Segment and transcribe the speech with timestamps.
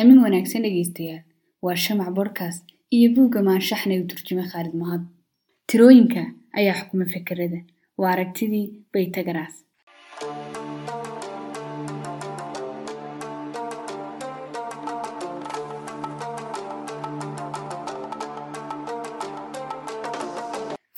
[0.00, 1.20] Aamin wanaagsan dhegaystayaal
[1.66, 2.64] waa Shamac Podcast
[2.96, 5.02] iyo buugga maanshaxna u turjumay Khaalid Mahad.
[5.68, 6.22] Tirooyinka
[6.58, 7.60] ayaa xukuma fikirada.
[8.00, 9.54] Waa aragtidii Baytagaraas.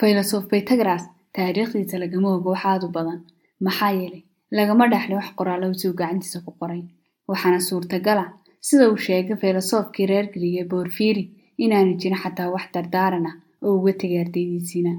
[0.01, 1.05] Faylasoof Baytagaraas
[1.37, 2.51] taariikhdiisa lagama ogo
[2.87, 3.21] u badan
[3.67, 4.23] maxaa yeelay
[4.59, 6.83] lagama dhaxlin wax qoraallo suu gacantiisa ku qoray
[7.31, 8.31] waxaana suurtagal ah
[8.67, 11.25] sida uu sheegay faylasoofkii reer Giriig ee Boorfiiri
[11.65, 14.93] inaanu jirin xataa wax dardaaran ah oo uga tegay ardaydiisiina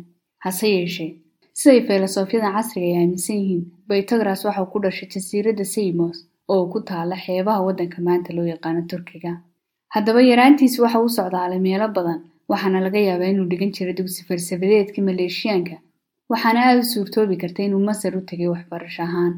[0.45, 1.11] hase yeeshee.
[1.59, 6.17] Siday faylasoofyadan casriga ay aaminsan yihiin Baytagaraas waxa uu ku dhashay jasiiradda Samos
[6.53, 9.31] oo ku taala xeebaha waddanka maanta loo yaqaano Turkiga.
[9.95, 12.19] Haddaba yaraantiisi waxa uu socdaalay meelo badan
[12.51, 15.75] waxaana laga yaabaa inuu dhigan jiray dugsi falsafadeedka maleeshiyaanka.
[16.31, 19.33] Waxaana aada u suurtoobi karta inuu masar u tegay waxbarasho ahaan.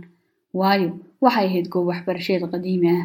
[0.59, 0.89] Waayo
[1.23, 3.03] waxay ahayd goob waxbarasheed qadiimi ah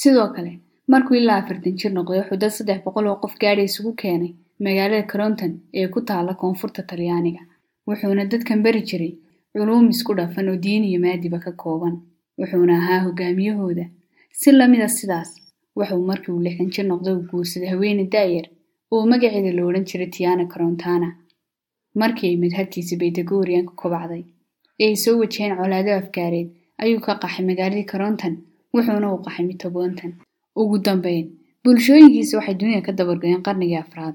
[0.00, 0.52] sidoo kale
[0.92, 4.32] markuu ilaa afartan jir noqday wuxuu dad saddex boqol oo qof gaadhi isugu keenay
[4.64, 7.42] magaalada Coronton ee ku taala koonfurta Talyaaniga.
[7.88, 9.12] Wuxuuna dadkan bari jiray
[9.52, 11.94] culuum isku dhafan oo diin iyo maadiba ka kooban.
[12.38, 13.84] Wuxuuna ahaa hogaamiyahooda.
[14.40, 15.30] Si lamida sidaas
[15.78, 18.46] wuxuu markii uu lixdan jir noqday uu guursaday haweeney da'yar
[18.92, 21.08] oo magaceeda la odhan jiray Tiana Corontana
[22.00, 24.24] markii ay madhabtiisa Baytagorian ku kobacday
[24.80, 26.48] ee ay soo wajaheen colaado afkaareed
[26.82, 28.34] ayuu ka qaxay magaaladii Coronton
[28.74, 30.12] wuxuuna u qaxay Mitobontan
[30.60, 31.26] ugu dambeyn
[31.64, 34.14] bulshooyinkiisa waxay dunida ka dabargoyeen qarnigii afraad.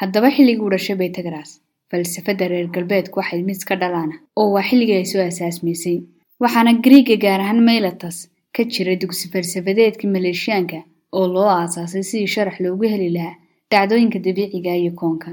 [0.00, 1.50] Haddaba xilligii uu dhashay Baytagaraas
[1.90, 5.98] falsafadda reer galbeedku waxay mid ka dhalaana oo waa xilligii ay soo asaasmaysay
[6.42, 8.18] waxaana Giriiga gaar ahaan Miletus
[8.54, 10.78] ka jiray dugsi falsafadeedkii maleeshiyaanka
[11.18, 13.36] oo loo aasaasay sidii sharax loogu heli lahaa
[13.70, 15.30] dhacdooyinka dabiiciga iyo koonka.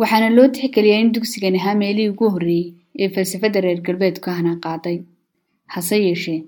[0.00, 4.98] Waxaana loo tixgeliyay in dugsigan ahaa meelihii ugu horreeyey ee falsafadda reer galbeedku hana qaaday.
[5.74, 6.40] Hase yeeshee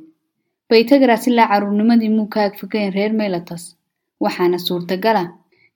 [0.70, 3.64] Baytagaraas ilaa caruurnimadii muu ka agfogeyn reer Miletus
[4.24, 5.28] waxaana suurtagal ah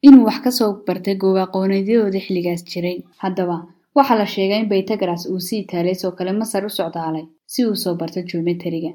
[0.06, 2.97] inuu wax ka soo bartay goob aqooneedyadooda xilligaas jiray.
[3.22, 3.56] Haddaba
[3.97, 7.76] waxaa la sheegay in Baytagaraas uu si Itaaliis oo kale Masar u socdaalay si uu
[7.82, 8.91] soo barto geometriga.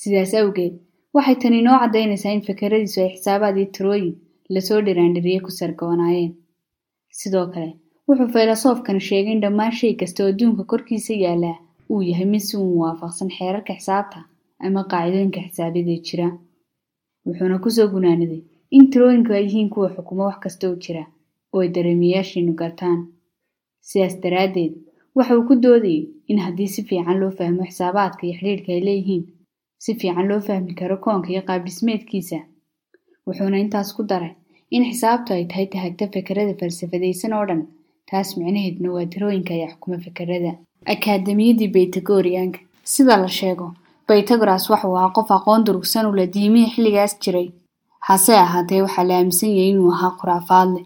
[0.00, 0.74] Sidaas awgeed
[1.16, 4.14] waxay tani inoo caddaynaysaa in fikradiisu ay xisaabaad iyo tirooyin
[4.54, 6.32] la soo dhiraandhiriyey ku sargoonaayeen
[7.18, 7.72] sidoo kale
[8.08, 11.56] wuxuu faylasoofkan sheegay in dhammaan shay kasta oo adduunka korkiisa yaallaa
[11.90, 14.18] uu yahay mid si uun waafaqsan xeerarka xisaabta
[14.64, 16.28] ama qaacidooyinka xisaabyada jira.
[17.26, 21.04] Wuxuuna ku soo gunaaniday in tirooyinku ay yihiin kuwa xukumo wax kasta oo jira
[21.52, 23.00] oo ay dareemiyaashiinu gartaan.
[23.80, 24.72] Sidaas daraaddeed
[25.16, 29.24] waxa uu ku doodayay in haddii si fiican loo fahmo xisaabaadka iyo xidhiidhka ay leeyihiin
[29.78, 32.38] si fiican loo fahmi karo koonka iyo qaabdhismeedkiisa.
[33.26, 34.34] Wuxuuna intaas ku daray
[34.70, 37.62] in xisaabtu ay tahay tahagta fikrada falsafadaysan oo dhan
[38.10, 40.52] taas micnaheedna waa tirooyinka ayaa xukuma fikrada.
[40.92, 43.74] Akaademiyadii baytagoriyaanka sida la sheego
[44.08, 47.48] baytagaraas waxuu ahaa qof aqoon durugsan u leh diimihii xilligaas jiray.
[48.08, 50.84] Hase ahaatee waxaa la aaminsan yahay inuu ahaa khuraafaad leh.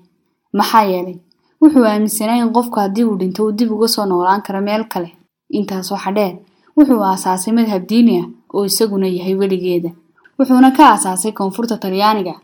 [0.58, 1.16] Maxaa yeelay
[1.60, 5.10] wuxuu aaminsanaa in qofku haddii uu dhinto uu dib uga soo noolaan karo meel kale.
[5.58, 6.34] Intaas waxa dheer
[6.76, 9.90] wuxuu aasaasay madhab diini ah oo isaguna yahay weligeeda.
[10.38, 12.34] Wuxuuna ka aasaasay koonfurta talyaaniga.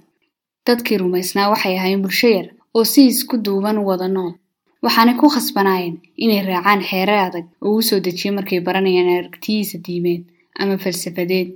[0.67, 4.33] Dadkii rumaysnaa waxay ahaayeen bulsho yar oo si isku duuban u wada nool.
[4.83, 10.23] Waxaanay ku khasbanaayeen inay raacaan xeerar adag oo u soo dejiyay markay baranayaan aragtiyiisa diimeed
[10.61, 11.49] ama falsafadeed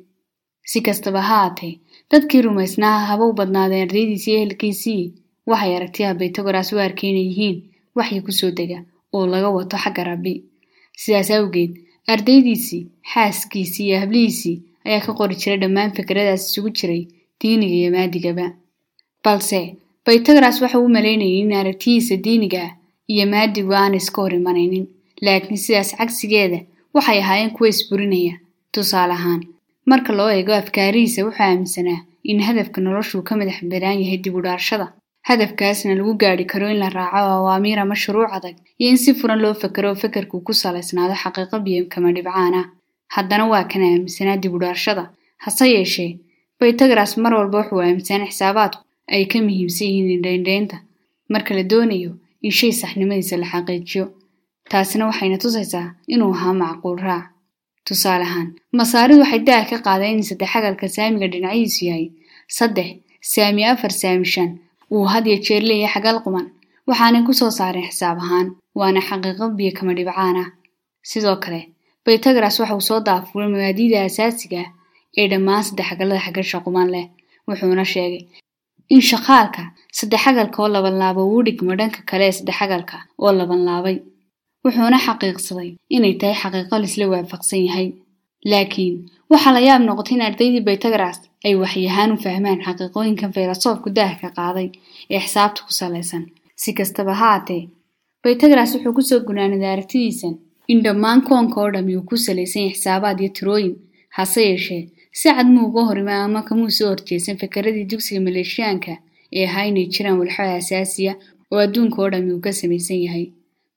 [0.71, 1.75] si kastaba ha haatee
[2.11, 5.13] dadkii rumaysnaa haba u badnaadeen ardaydiisii ehelkiisii
[5.51, 7.59] waxay aragtiyaha baytagaraas u arkay inay yihiin
[7.97, 8.79] waxyi ku soo dega
[9.15, 10.35] oo laga wato xagga rabbi
[11.03, 11.73] sidaas awgeed
[12.15, 12.83] ardaydiisii
[13.13, 17.03] xaaskiisii iyo hablihiisii ayaa ka qori jiray dhammaan fikradaas isugu jiray
[17.41, 18.47] diiniga iyo maadigaba
[19.25, 19.61] balse
[20.07, 22.73] baytagaraas waxa uu malaynayay in aragtiyiisa diiniga ah
[23.13, 24.87] iyo maadigu aan iska hor imanaynin
[25.25, 26.59] laakiin sidaas cagsigeeda
[26.95, 28.35] waxay ahaayeen kuwa isburinaya
[28.75, 29.41] tusaale ahaan
[29.91, 32.01] marka loo eego afkaarihiisa wuxuu aaminsanaa
[32.31, 34.87] in hadafka noloshuu ka madax banaan yahay dib u dhaarshada.
[35.29, 39.39] Hadafkaasna lagu gaadhi karo in la raaco awaamiir ama shuruuc adag iyo in si furan
[39.45, 42.67] loo fakero oo fakarku ku salaysnaado xaqiiqo biyo kama dhibcaan ah
[43.15, 45.05] haddana waa kan aaminsanaa dib u dhaarshada.
[45.45, 46.19] Hase yeeshee
[46.61, 48.83] baytagaraas mar walba wuxuu aaminsanaa xisaabaadku
[49.15, 50.77] ay ka muhiimsan yihiin indhaindhaynta
[51.33, 52.11] marka la doonayo
[52.43, 54.05] in shay saxnimadiisa la xaqiijiyo.
[54.71, 57.25] Taasina waxayna tusaysaa inuu ahaa macquul raac
[57.87, 58.49] tusaale ahaan
[58.79, 62.07] masaaridu waxay daa ka qaadeen in saddexagalka saamiga dhinacihiisu yahay.
[62.57, 62.89] Saddex
[63.33, 64.51] saami afar saami shan.
[64.95, 66.47] Uu had iyo jeer leeyahay xagal quman
[66.89, 68.49] waxaanay ku soo saareen xisaab ahaan
[68.79, 70.49] waana xaqiiqo biyo kama dhibcaan ah
[71.11, 71.61] sidoo kale
[72.05, 74.71] baytagaraas waxa uu soo daafuray mabaadiida asaasiga ah
[75.19, 77.07] ee dhammaan saddexagalada xagasha quman leh
[77.49, 78.23] wuxuuna sheegay
[78.95, 79.63] in shaqaalka
[79.99, 83.97] saddexagalka oo labanlaaba uu dhigmo dhanka kale ee saddexagalka oo labanlaabay
[84.65, 87.89] wuxuuna xaqiiqsaday inay tahay xaqiiqo laisla waafaqsan yahay.
[88.51, 88.95] Laakiin
[89.33, 94.69] waxaa la yaab noqotay in ardaydii baytagaras ay waxyahaan u fahmaan xaqiiqooyinkan filosoofku daahka qaaday
[95.15, 96.25] ee xisaabta ku salaysan.
[96.63, 97.63] Si kastaba ha atee
[98.25, 100.35] baytagaras wuxuu ku soo gunaaniday aragtidiisan
[100.73, 103.75] in dhammaan koonka oo dhami uu ku salaysan yahay xisaabaad iyo tirooyin
[104.17, 104.83] hase yeeshee
[105.19, 108.93] si cad muu uga horimaa ama kamuu soo horjeesan fakaradii dugsiga maleeshiyaanka
[109.39, 111.13] ee ahaa inay jiraan walxada asaasiya
[111.53, 113.27] oo adduunka oo dhami uu ka samaysan yahay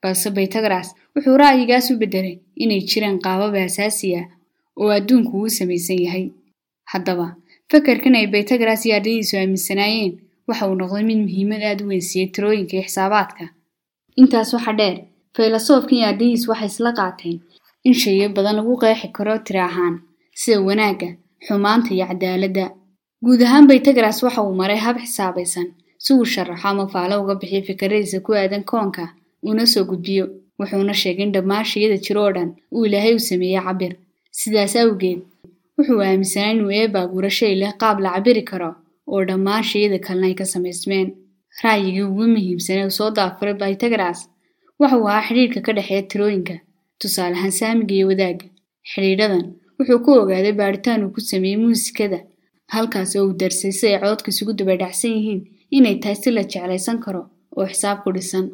[0.05, 4.21] balse baytagaras wuxuu ra'yigaas u beddelay inay jiraan qaababa asaasiya
[4.81, 6.25] oo adduunku uu samaysan yahay.
[6.91, 7.27] Haddaba
[7.71, 10.13] fakarkan ay baytagaras iyo ardaydiisu aaminsanaayeen
[10.47, 13.45] waxa uu noqday mid muhiimad aad u weynsiiyey tirooyinka iyo xisaabaadka.
[14.21, 14.97] Intaas waxa dheer
[15.35, 17.37] filosoofkan iyo ardaydiisu waxay isla qaateen
[17.87, 19.95] in shayo badan lagu qeexi karo tiri ahaan
[20.41, 21.09] sida wanaagga
[21.47, 22.65] xumaanta iyo cadaaladda
[23.25, 25.67] guud ahaan baytagaras waxa uu maray hab xisaabaysan
[26.03, 29.05] si uu sharaxo ama faalo uga bixiyo fikradiisa ku aadan koonka
[29.47, 30.25] uuna soo gudbiyo
[30.59, 33.93] wuxuuna sheegay in dhammaan shayada jiro oo dhan uu ilaahay u sameeyey cabir.
[34.39, 35.19] Sidaas awgeed
[35.77, 38.69] wuxuu aaminsanaa inuu eeba abuuro shay leh qaab la cabiri karo
[39.11, 41.07] oo dhammaan shayada kalena ay ka samaysmeen.
[41.63, 44.19] Ra'yigii ugu muhiimsanee uu soo daafuray baytagaras
[44.79, 46.55] waxa uu ahaa xidhiidhka ka dhexeeya tirooyinka
[46.99, 48.47] tusaale ahaan saamiga iyo wadaagga.
[48.91, 49.45] Xidhiidhadan
[49.77, 52.19] wuxuu ku ogaaday baadhitaan uu ku sameeyey muusikada
[52.73, 55.41] halkaas oo uu darsay si ay cododka isugu dabadhacsan yihiin
[55.77, 57.21] inay tahay si la jeclaysan karo
[57.57, 58.45] oo xisaab ku dhisan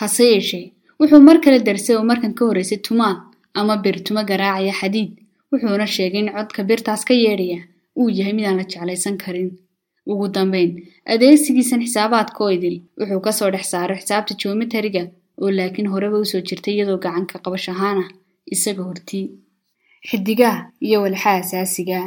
[0.00, 0.66] hase yeeshee
[1.00, 3.18] wuxuu mar kale darsay oo markan ka horraysay tumaad
[3.58, 5.10] ama bir tuma garaacaya xadiid.
[5.52, 7.58] Wuxuuna sheegay in codka birtaas ka yeedhaya
[7.98, 9.50] uu yahay midaan la jeclaysan karin.
[10.10, 10.70] Ugu dambayn
[11.12, 15.02] adeegsigiisan xisaabaadka oo idil wuxuu ka soo dhex saaray xisaabta joomitariga
[15.42, 18.08] oo laakiin horeba u soo jirtay iyadoo gacanka qabash ahaan ah
[18.54, 19.26] isaga hortii.
[20.08, 22.06] Xidigaha iyo walxaha asaasigaa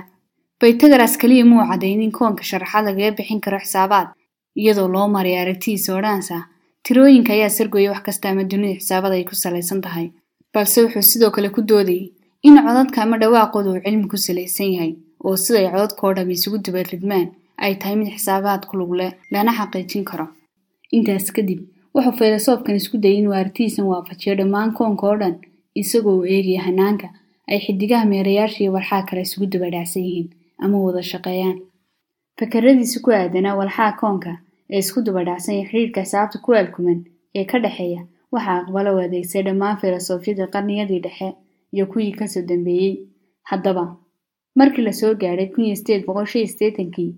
[0.62, 4.08] baytagaras keliya muu cadaynin koonka sharaxaad lagaga bixin karo xisaabaad
[4.62, 6.38] iyadoo loo maray aragtidiisa odhanaysa
[6.86, 10.08] tirooyinka ayaa sargoya wax kasta ama dunida xisaabada ay ku salaysan tahay
[10.54, 12.12] balse wuxuu sidoo kale ku doodayay
[12.48, 14.92] in codadka ama dhawaaqooda uu cilmi ku salaysan yahay
[15.26, 17.28] oo siday codadkao dham isugu dabaridmaan
[17.58, 20.28] ay tahay mid xisaabaad ku lug leh lana xaqiijin karo.
[20.96, 21.60] Intaas kadib
[21.96, 25.36] wuxuu filosoofkan isku dayay inuu aragtidiisan waafajiyo dhammaan koonka oo dhan
[25.82, 27.08] isagoo uu eegaya hanaanka
[27.50, 30.30] ay xidigaha meerayaasha iyo walxaha kale isugu dabadhacsan yihiin
[30.64, 31.58] ama wada shaqeeyaan.
[32.40, 34.32] Fakaradiisa ku aadanaa walxaha koonka
[34.74, 37.00] ee isku dabadhacsan iyo xidhiidhka xisaabta ku aalkuman
[37.38, 38.02] ee ka dhexeeya
[38.34, 41.30] waxaa aqbala u adeegsay dhammaan filosofyadii qarniyadii dhexe
[41.76, 42.96] iyo kuwii ka soo dambeeyey.
[43.50, 43.86] Haddaba
[44.58, 45.50] markii la soo gaadhay
[46.52, 47.12] siddeetankii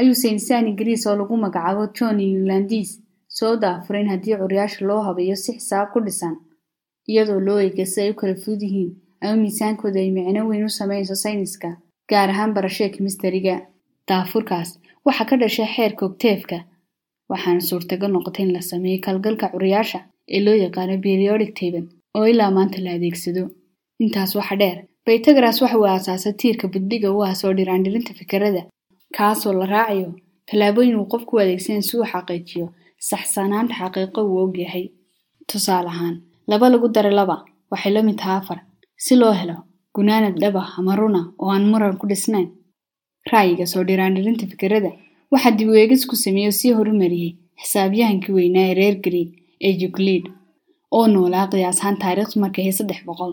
[0.00, 2.90] ayuu saynisaan ingiriis oo lagu magacaabo john englandis
[3.28, 6.34] soo daafuray in haddii curyaasha loo habeeyo si xisaab ku dhisan
[7.10, 8.90] iyadoo loo eega si ay u kala fud yihiin
[9.20, 11.68] ama miisaankooda ay micno weyn u sameynayso sayniska
[12.10, 13.56] gaar ahaan barashada kimistariga
[14.08, 14.70] daafurkaas
[15.06, 16.56] waxaa ka dhashay xeerka ogteefka
[17.30, 19.98] waxaana suurtagal noqotay in la sameeyo kalgalka curyaasha
[20.34, 21.84] ee loo yaqaano periodic table
[22.16, 23.44] oo ilaa maanta la adeegsado.
[24.02, 28.62] Intaas waxa dheer baytagaras waxa uu aasaasay tiirka buddiga u ah soo dhiraandhirinta fikirada
[29.16, 30.08] kaasoo la raacayo
[30.48, 32.66] tallaabooyin uu qofku u adeegsanay si uu xaqiijiyo
[33.08, 34.84] saxsanaanta xaqiiqo uu ogyahay
[35.48, 36.16] tusaale ahaan
[36.50, 37.36] laba lagu daray laba
[37.72, 38.58] waxay la mid taha afar
[39.04, 39.56] si loo helo
[39.96, 42.48] gunaanad dhaba ama runa oo aan muran ku dhisnayn.
[43.32, 44.90] Ra'yiga soo dhiraandhirinta fikirada
[45.32, 47.32] waxaa dib u eegis ku sameeyey oo sii horumariyey
[47.62, 49.28] xisaabyahankii weynaa ee reer greeg
[49.66, 50.24] ee yuklid
[50.98, 53.32] oo noolaa qiyaas ahaan taariikhdu markay saddex boqol.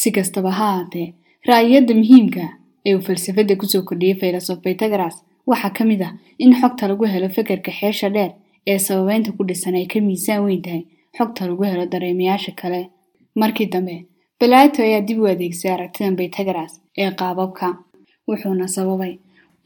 [0.00, 1.08] Si kastaba ha ahaatee
[1.48, 2.44] ra'yiyadda muhiimka
[2.86, 5.16] ee uu falsafadda ku soo kordhiyey filosof baytagaras
[5.50, 8.32] waxaa ka mid ah in xogta lagu helo fekerka xeesha dheer
[8.70, 10.82] ee sababeynta ku dhisan ay ka miisaan weyn tahay
[11.18, 12.80] xogta lagu helo dareemayaasha kale.
[13.40, 13.96] Markii dambe
[14.40, 17.66] balato ayaa dib u adeegsay aragtidan baytagaras ee qaababka
[18.28, 19.12] wuxuuna sababay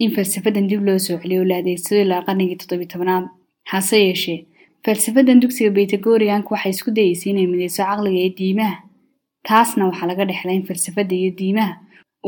[0.03, 3.25] in falsafadan dib loo soo celiyo oo la adeegsado ilaa qarnigii toddobiy tobnaad
[3.73, 4.39] hase yeeshee
[4.85, 8.77] falsafadan dugsiga baytagoriyanka waxay isku dayeysay inay mideyso caqliga iyo diimaha
[9.49, 11.75] taasna waxaa laga dhexlay in falsafadda iyo diimaha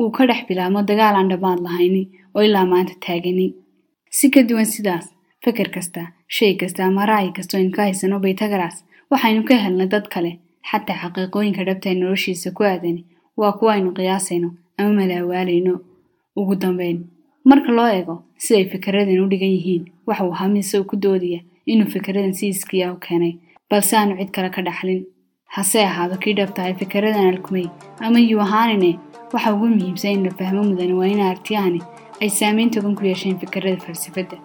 [0.01, 2.03] uu ka dhex bilaabmo dagaal aan dhammaad lahayni
[2.37, 3.47] oo ilaa maanta taagani
[4.17, 5.07] si ka duwan sidaas
[5.45, 6.03] feker kasta
[6.37, 8.77] shay kasta ama ra'yi kasta ka haysano baytagaras
[9.11, 10.33] waxaynu ka helnay dad kale
[10.71, 13.03] xataa xaqiiqooyinka dhabta ee noloshiisa ku aadani
[13.41, 14.49] waa kuwa aynu qiyaasayno
[14.79, 15.75] ama malaawaalayno
[16.41, 16.99] ugu dambeyn
[17.45, 21.41] marka loo eego siday fikeradan u dhigan yihiin waxa uu ahaa isagu ku doodaya
[21.73, 23.35] inuu fikeradan si iskiya u keenay
[23.71, 25.03] balse aanu cid kale ka dhaxlin.
[25.55, 27.67] Hase ahaado kii dhab tahay fikeradan alkumay
[28.07, 28.99] ama yuu ahaanine
[29.33, 31.81] waxa ugu muhiimsan in la fahmo mudane waa in aragtiyahani
[32.23, 34.37] ay saameyn togan ku yeesheen fikerada falsafadda